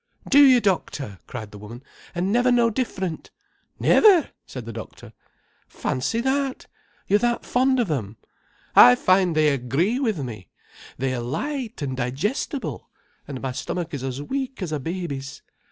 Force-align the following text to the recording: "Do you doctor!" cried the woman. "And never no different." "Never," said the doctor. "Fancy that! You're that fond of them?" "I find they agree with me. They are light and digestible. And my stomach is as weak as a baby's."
"Do 0.27 0.43
you 0.43 0.59
doctor!" 0.61 1.19
cried 1.27 1.51
the 1.51 1.59
woman. 1.59 1.83
"And 2.15 2.31
never 2.31 2.51
no 2.51 2.71
different." 2.71 3.29
"Never," 3.79 4.31
said 4.47 4.65
the 4.65 4.73
doctor. 4.73 5.13
"Fancy 5.67 6.21
that! 6.21 6.65
You're 7.05 7.19
that 7.19 7.45
fond 7.45 7.79
of 7.79 7.87
them?" 7.87 8.17
"I 8.75 8.95
find 8.95 9.35
they 9.35 9.49
agree 9.49 9.99
with 9.99 10.17
me. 10.17 10.49
They 10.97 11.13
are 11.13 11.19
light 11.21 11.83
and 11.83 11.95
digestible. 11.95 12.89
And 13.27 13.41
my 13.43 13.51
stomach 13.51 13.93
is 13.93 14.01
as 14.03 14.23
weak 14.23 14.63
as 14.63 14.71
a 14.71 14.79
baby's." 14.79 15.43